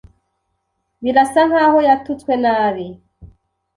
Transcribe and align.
Birasa 1.03 1.41
nkaho 1.49 1.77
yatutswe 1.87 2.33
nabi. 2.43 2.87